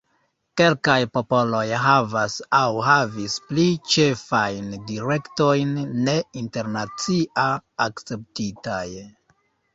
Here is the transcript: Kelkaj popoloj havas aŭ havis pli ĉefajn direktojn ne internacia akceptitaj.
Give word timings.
Kelkaj 0.59 0.95
popoloj 1.17 1.65
havas 1.83 2.37
aŭ 2.59 2.63
havis 2.87 3.35
pli 3.51 3.67
ĉefajn 3.97 4.73
direktojn 4.93 5.77
ne 6.09 6.17
internacia 6.43 7.47
akceptitaj. 7.89 8.85